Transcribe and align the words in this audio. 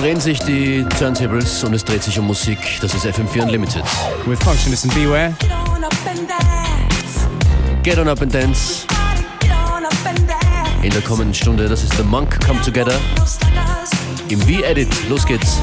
Drehen 0.00 0.18
sich 0.18 0.38
die 0.38 0.82
Turntables 0.98 1.62
und 1.62 1.74
es 1.74 1.84
dreht 1.84 2.02
sich 2.02 2.18
um 2.18 2.26
Musik. 2.26 2.58
Das 2.80 2.94
ist 2.94 3.04
FM4 3.04 3.42
Unlimited. 3.42 3.82
With 4.24 4.38
Functionist 4.42 4.84
and 4.84 4.94
Beware. 4.94 5.34
Get 7.82 7.98
on 7.98 8.08
up 8.08 8.22
and 8.22 8.32
dance. 8.32 8.86
In 10.82 10.90
der 10.90 11.02
kommenden 11.02 11.34
Stunde, 11.34 11.68
das 11.68 11.82
ist 11.82 11.94
The 11.98 12.02
Monk 12.02 12.42
Come 12.46 12.62
Together. 12.62 12.98
Im 14.30 14.40
V-Edit. 14.40 14.88
Los 15.10 15.26
geht's. 15.26 15.58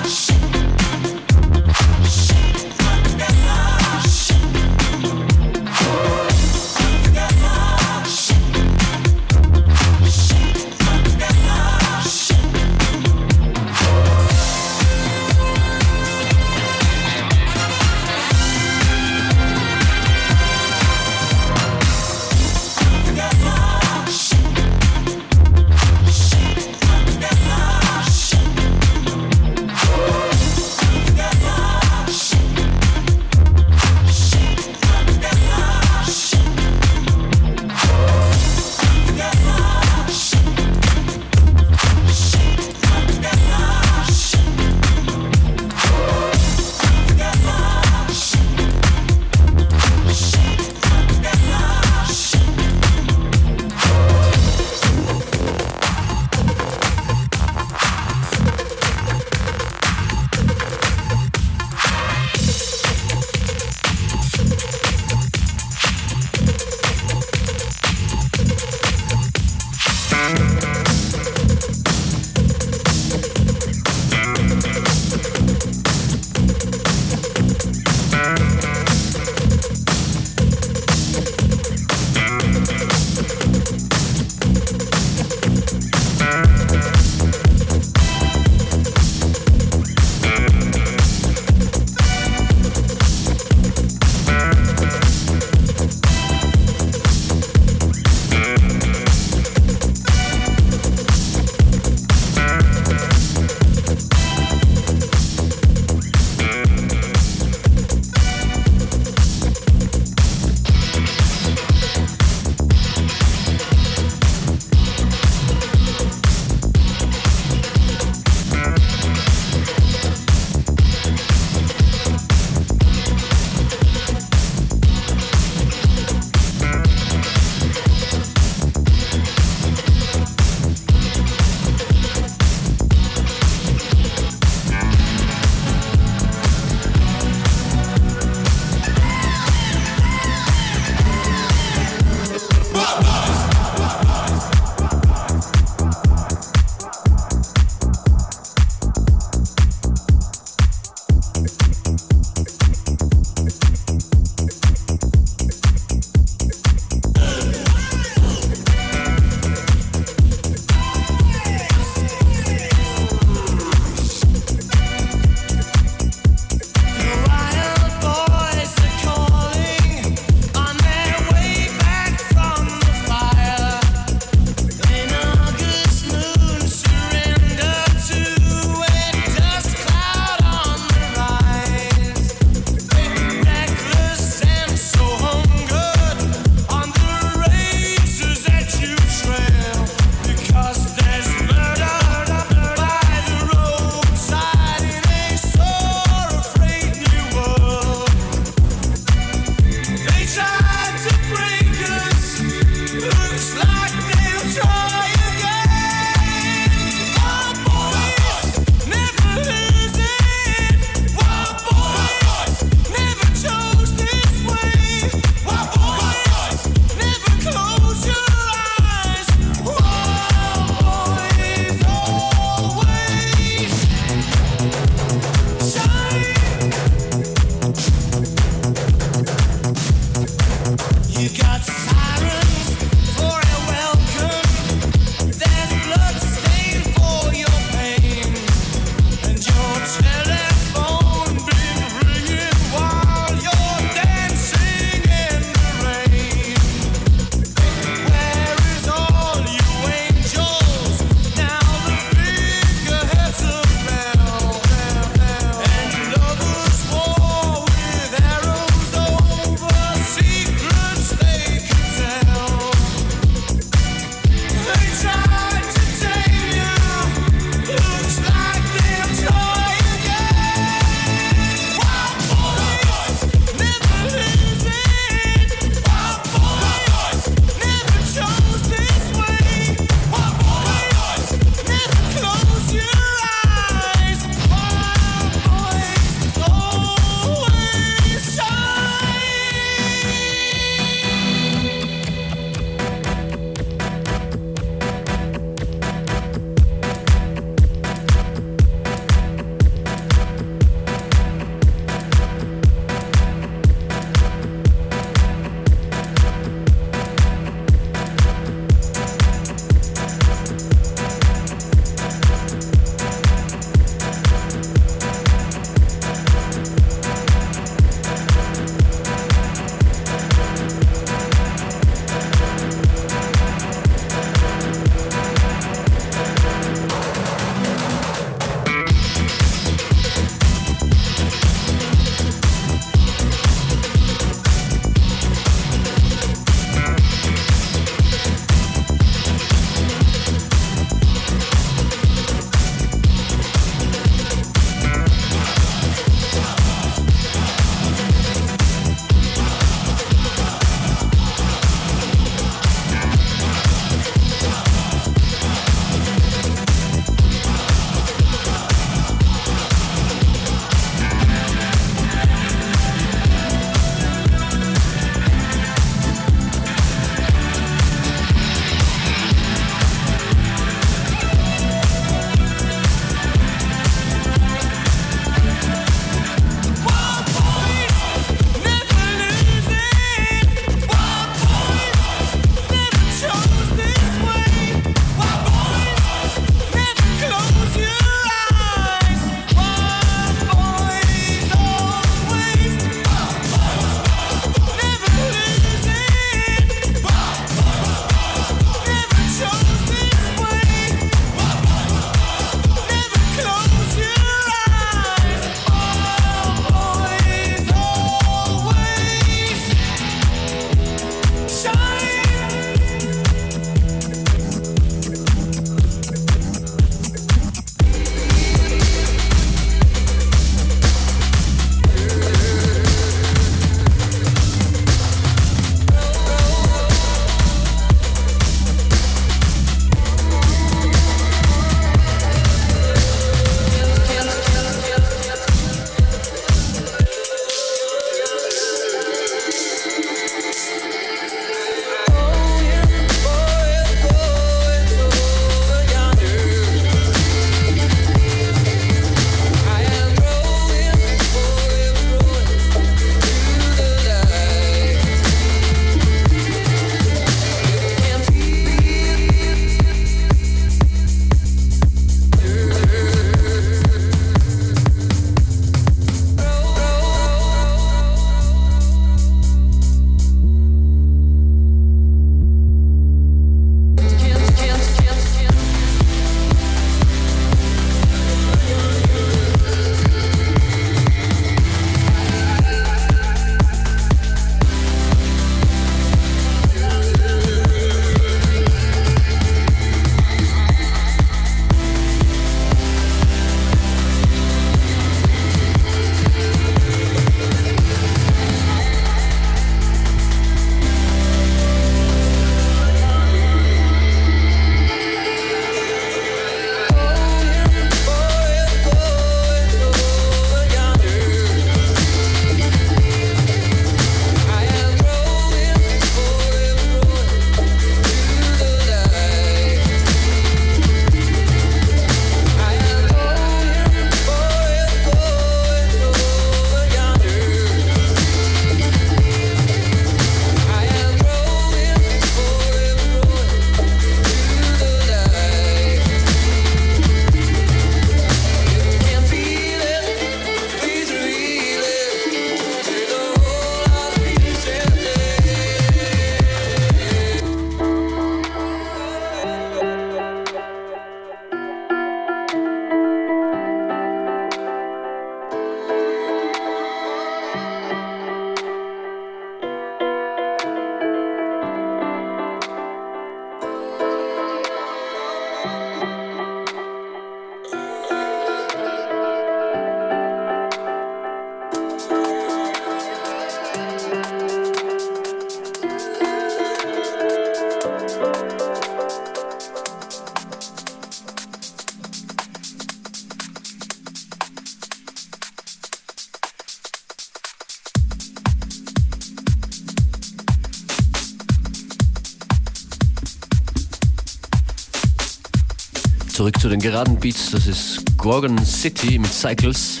Geraden 596.84 597.18
Beats, 597.18 597.50
das 597.50 597.66
ist 597.66 598.18
Gorgon 598.18 598.62
City 598.62 599.18
mit 599.18 599.32
Cycles. 599.32 600.00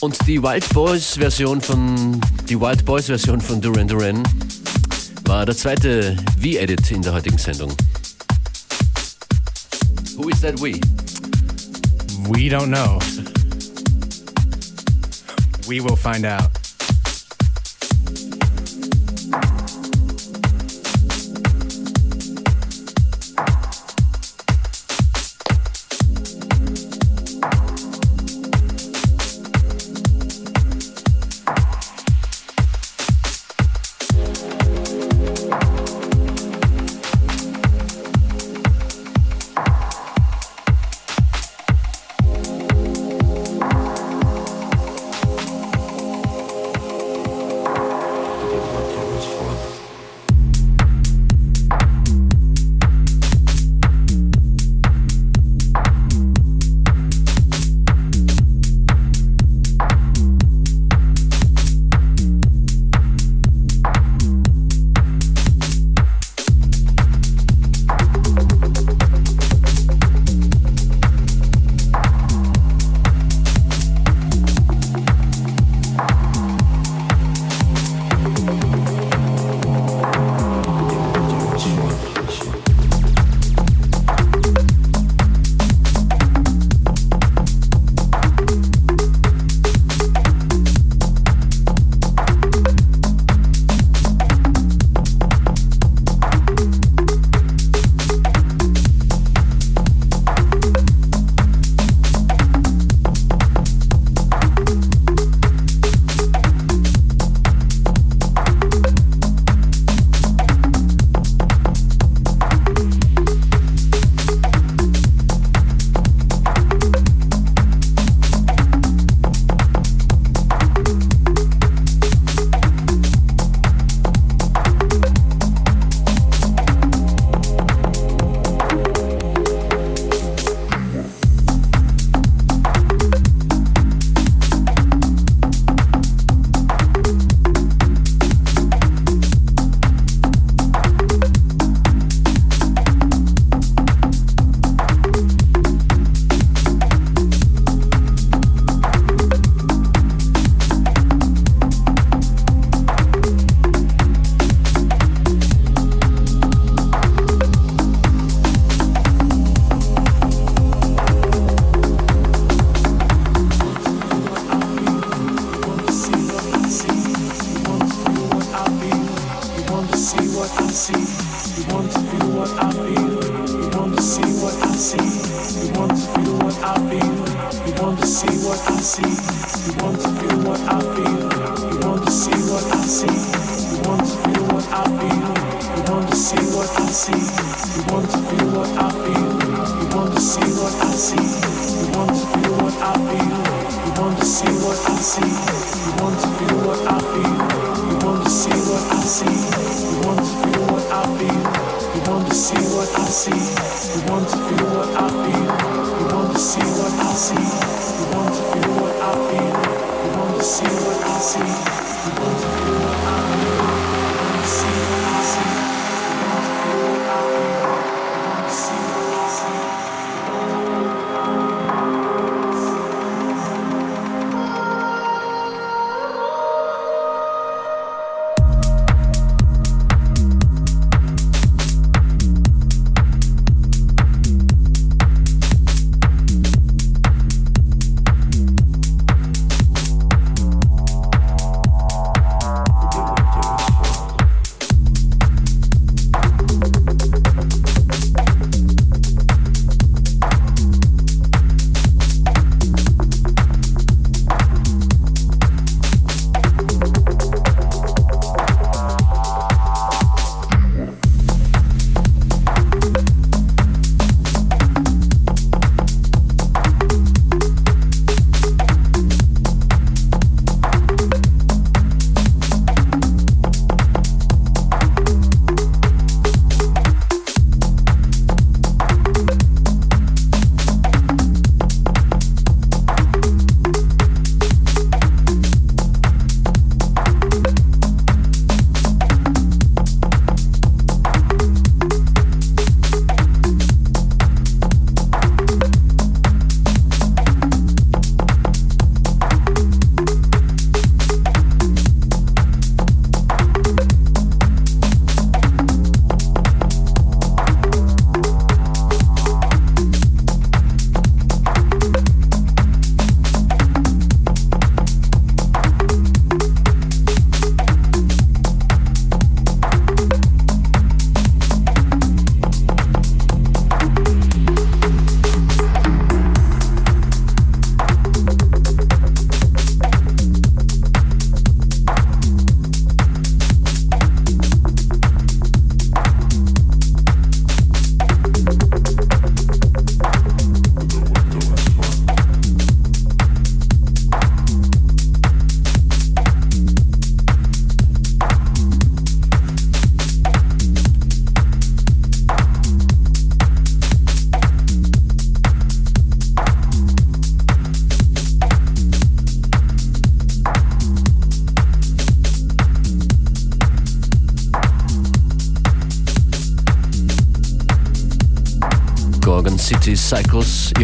Und 0.00 0.18
die 0.26 0.42
Wild 0.42 0.68
Boys 0.70 1.14
Version 1.14 1.60
von 1.60 2.20
die 2.48 2.60
Wild 2.60 2.84
Boys 2.84 3.06
Version 3.06 3.40
von 3.40 3.60
Duran 3.60 3.86
Duran 3.86 4.24
war 5.26 5.46
der 5.46 5.56
zweite 5.56 6.16
V-Edit 6.40 6.90
in 6.90 7.02
der 7.02 7.12
heutigen 7.12 7.38
Sendung. 7.38 7.70
Who 10.16 10.28
is 10.28 10.40
that 10.40 10.60
we? 10.60 10.72
We 12.28 12.50
don't 12.50 12.66
know. 12.66 12.98
We 15.68 15.80
will 15.80 15.96
find 15.96 16.26
out. 16.26 16.61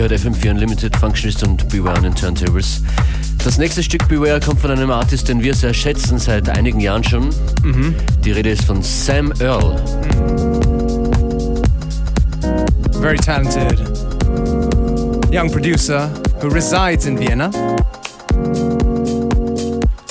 Hört 0.09 0.21
FM4 0.21 0.53
Unlimited 0.53 0.97
Functionist 0.97 1.43
und 1.43 1.69
Beware 1.69 1.97
an 1.97 2.03
den 2.05 2.15
Turntables. 2.15 2.81
Das 3.45 3.59
nächste 3.59 3.83
Stück 3.83 4.09
Beware 4.09 4.41
kommt 4.41 4.59
von 4.59 4.71
einem 4.71 4.91
Artist, 4.91 5.29
den 5.29 5.43
wir 5.43 5.53
sehr 5.55 5.75
schätzen 5.75 6.19
seit 6.19 6.49
einigen 6.49 6.81
Jahren 6.81 7.05
schon. 7.05 7.29
Mhm. 7.63 7.95
Die 8.25 8.31
Rede 8.31 8.51
ist 8.51 8.65
von 8.65 8.83
Sam 8.83 9.35
Earl. 9.39 9.77
Very 13.03 13.19
talented 13.19 13.79
young 15.31 15.51
producer 15.51 16.09
who 16.41 16.49
resides 16.49 17.05
in 17.05 17.19
Vienna. 17.19 17.51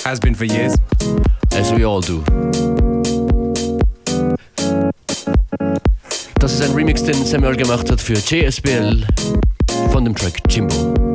Has 0.06 0.20
been 0.20 0.36
for 0.36 0.46
years. 0.46 0.76
As 1.58 1.72
we 1.72 1.84
all 1.88 2.02
do. 2.02 2.22
Das 6.40 6.54
ist 6.54 6.62
ein 6.62 6.76
Remix, 6.76 7.04
den 7.04 7.26
Samuel 7.26 7.56
gemacht 7.56 7.90
hat 7.90 8.00
für 8.00 8.14
JSBL 8.14 9.04
von 9.98 10.06
dem 10.06 10.14
Track 10.14 10.44
Jimbo. 10.48 11.07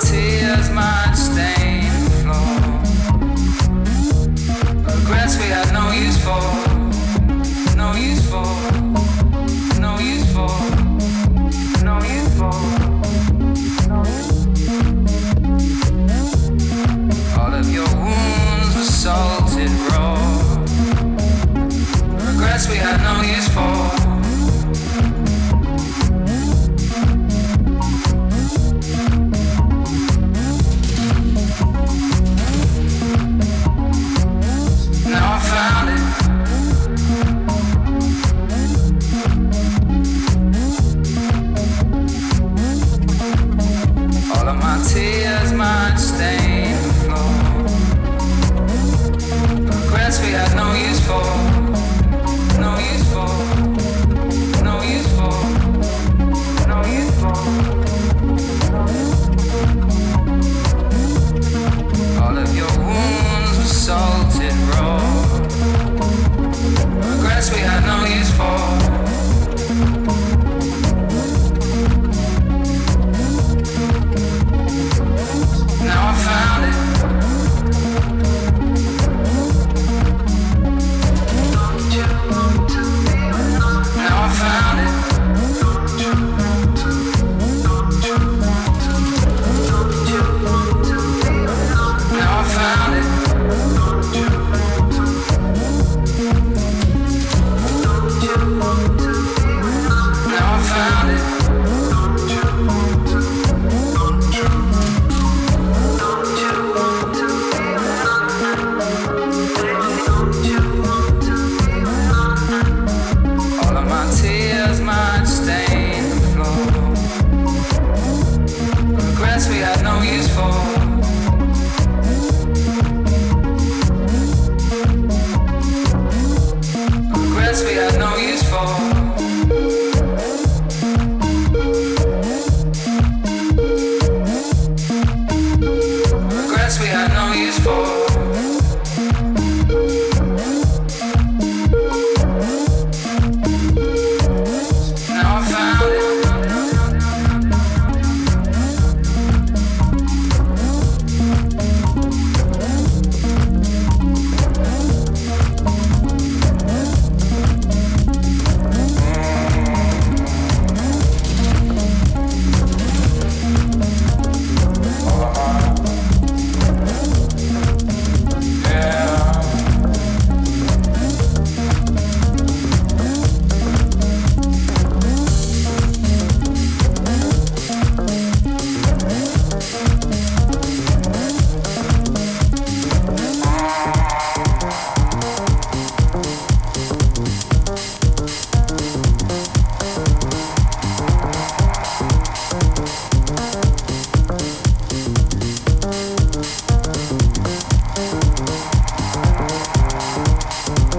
tears 0.00 0.70
might 0.70 1.14
stain 1.14 1.92
the 2.04 2.10
floor. 2.22 2.54
Regrets 4.94 5.36
we. 5.38 5.67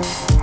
Bye. 0.01 0.38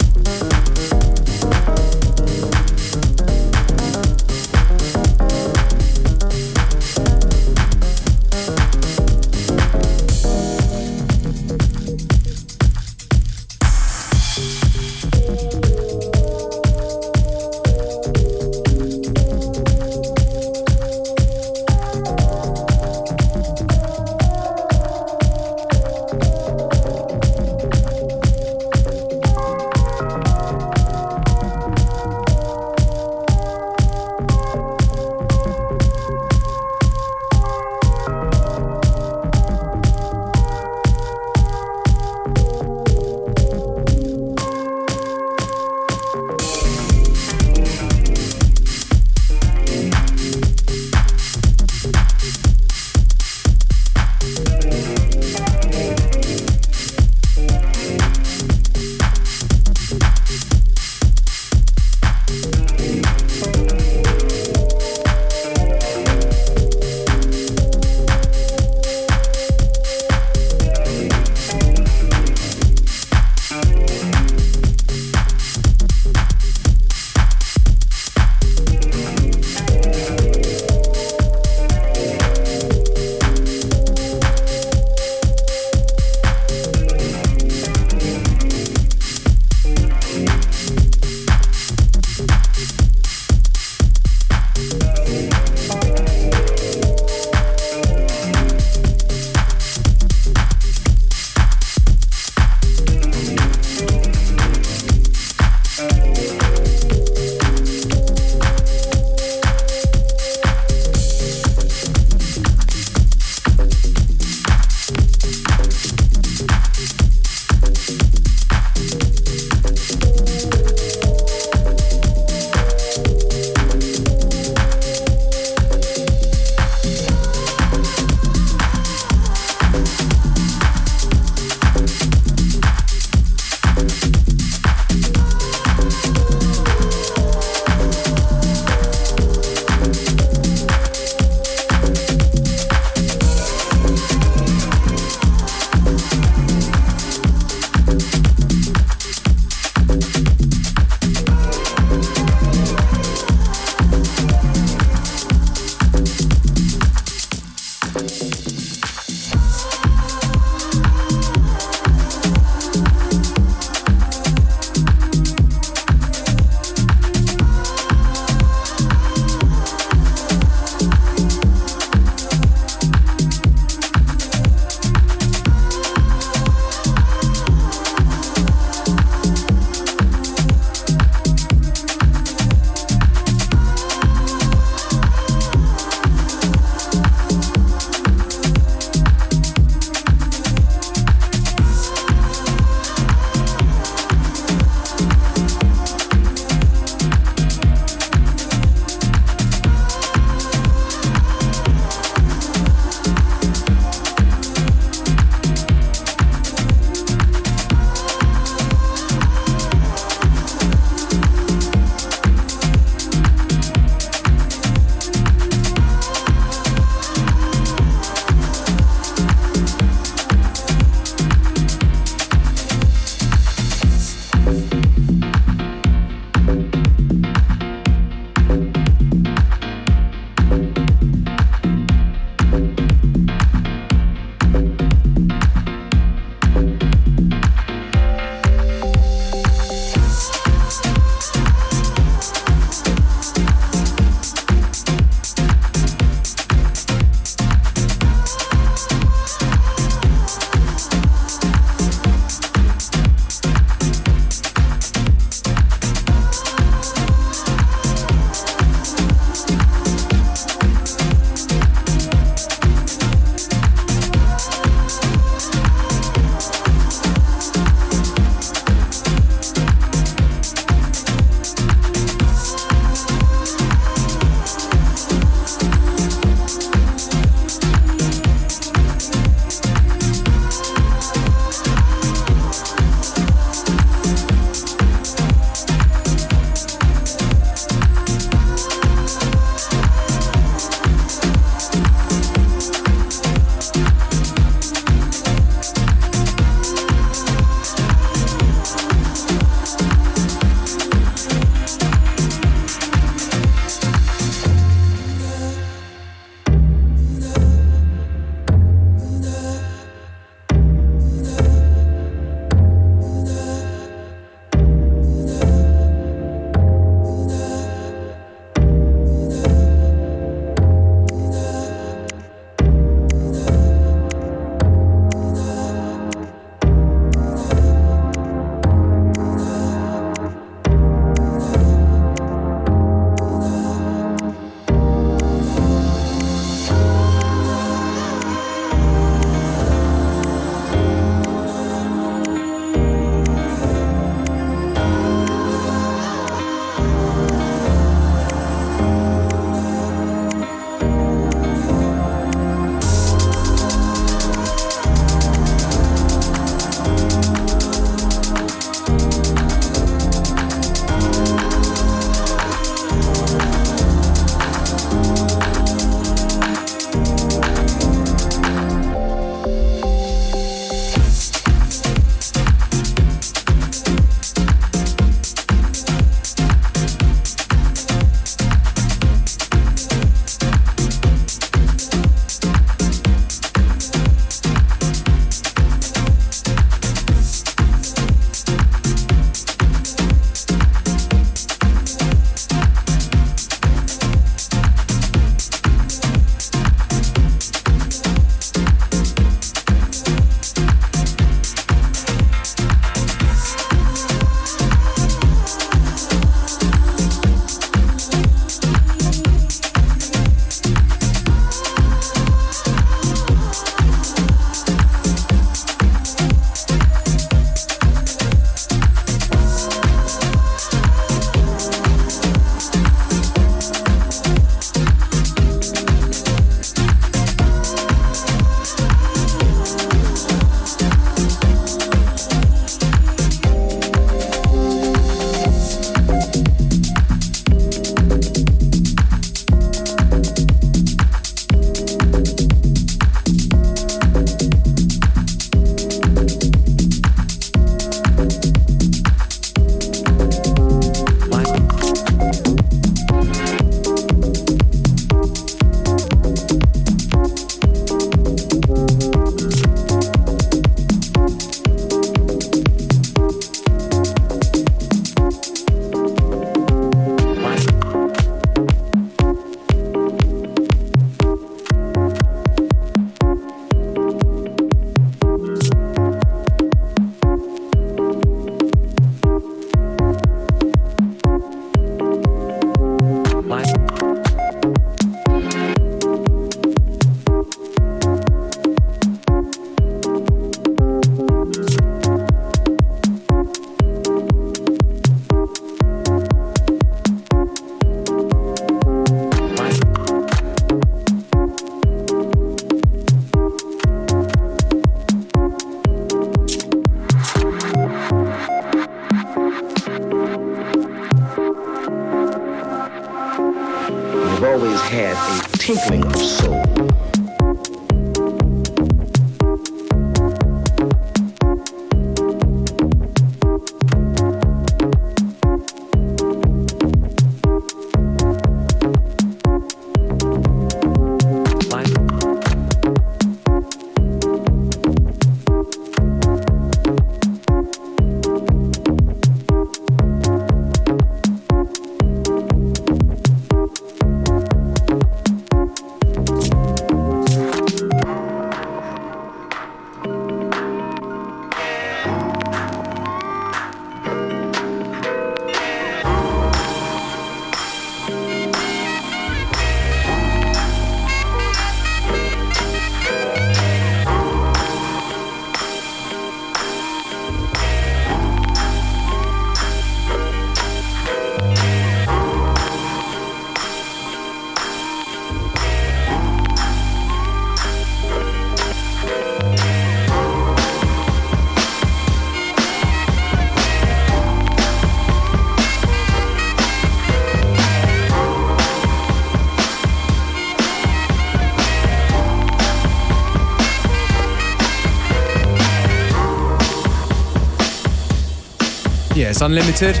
Unlimited. 599.42 600.00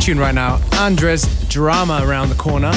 Tune 0.00 0.18
right 0.18 0.34
now. 0.34 0.60
Andres 0.78 1.26
Drama 1.48 2.00
around 2.04 2.28
the 2.28 2.36
corner. 2.36 2.70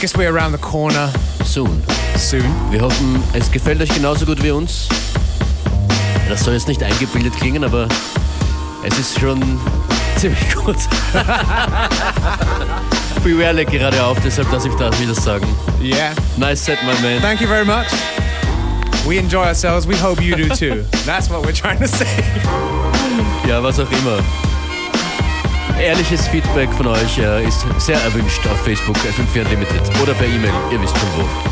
Guess 0.00 0.16
we're 0.16 0.34
around 0.34 0.50
the 0.50 0.58
corner 0.58 1.12
Soon. 1.44 1.80
soon. 2.16 2.42
Wir 2.70 2.80
hoffen, 2.80 3.22
es 3.32 3.50
gefällt 3.50 3.80
euch 3.80 3.94
genauso 3.94 4.26
gut 4.26 4.42
wie 4.42 4.50
uns. 4.50 4.88
Das 6.28 6.42
soll 6.42 6.54
jetzt 6.54 6.66
nicht 6.66 6.82
eingebildet 6.82 7.36
klingen, 7.36 7.62
aber 7.62 7.86
es 8.82 8.98
ist 8.98 9.20
schon 9.20 9.40
ziemlich 10.16 10.54
gut. 10.54 10.76
Beware 13.22 13.52
legt 13.52 13.70
gerade 13.70 14.02
auf, 14.02 14.18
deshalb 14.24 14.50
darf 14.50 14.64
ich 14.64 14.74
das 14.74 15.00
wieder 15.00 15.14
sagen. 15.14 15.46
Yeah. 15.80 16.12
Nice 16.36 16.64
set, 16.64 16.78
my 16.82 17.00
man. 17.02 17.20
Thank 17.20 17.40
you 17.40 17.46
very 17.46 17.64
much. 17.64 17.86
We 19.06 19.18
enjoy 19.18 19.44
ourselves. 19.44 19.86
We 19.86 19.96
hope 19.96 20.20
you 20.20 20.34
do 20.34 20.48
too. 20.48 20.84
That's 21.06 21.30
what 21.30 21.46
we're 21.46 21.52
trying 21.52 21.78
to 21.78 21.88
say. 21.88 22.89
Ja, 23.48 23.62
was 23.62 23.78
auch 23.78 23.90
immer. 23.90 24.18
Ehrliches 25.80 26.28
Feedback 26.28 26.72
von 26.74 26.88
euch 26.88 27.18
äh, 27.18 27.46
ist 27.46 27.64
sehr 27.78 28.00
erwünscht 28.02 28.46
auf 28.46 28.58
Facebook 28.64 28.96
FM4 28.96 29.44
Unlimited 29.44 29.82
oder 30.02 30.12
per 30.14 30.26
E-Mail, 30.26 30.52
ihr 30.70 30.80
wisst 30.80 30.96
schon 30.98 31.08
wo. 31.16 31.49